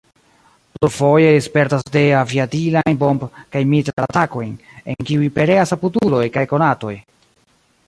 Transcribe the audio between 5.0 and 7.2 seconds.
kiuj pereas apuduloj kaj konatoj.